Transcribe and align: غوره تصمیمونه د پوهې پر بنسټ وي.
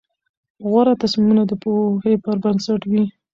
غوره 0.69 0.93
تصمیمونه 1.01 1.43
د 1.47 1.51
پوهې 1.63 2.13
پر 2.23 2.35
بنسټ 2.43 2.81
وي. 2.91 3.03